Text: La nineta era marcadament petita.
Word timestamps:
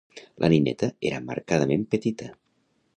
La 0.43 0.49
nineta 0.53 0.89
era 1.11 1.21
marcadament 1.29 1.87
petita. 1.95 2.35